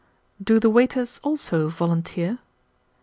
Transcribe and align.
"Do 0.43 0.59
the 0.59 0.71
waiters, 0.71 1.19
also, 1.21 1.69
volunteer?" 1.69 2.39